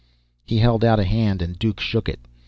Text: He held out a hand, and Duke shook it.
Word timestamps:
He 0.45 0.57
held 0.57 0.83
out 0.83 0.99
a 0.99 1.03
hand, 1.03 1.43
and 1.43 1.59
Duke 1.59 1.79
shook 1.79 2.09
it. 2.09 2.19